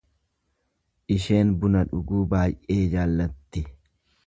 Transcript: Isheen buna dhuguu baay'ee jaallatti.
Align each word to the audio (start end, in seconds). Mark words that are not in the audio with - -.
Isheen 1.15 1.51
buna 1.65 1.85
dhuguu 1.91 2.23
baay'ee 2.33 2.81
jaallatti. 2.95 3.67